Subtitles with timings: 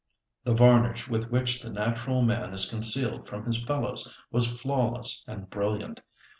[0.45, 5.47] The varnish with which the natural man is concealed from his fellows was flawless and
[5.47, 6.01] brilliant.